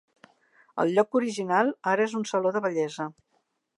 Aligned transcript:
El 0.83 0.93
lloc 0.95 1.19
original 1.19 1.69
ara 1.93 2.07
és 2.11 2.17
un 2.21 2.27
saló 2.31 2.55
de 2.57 2.63
bellesa. 2.69 3.07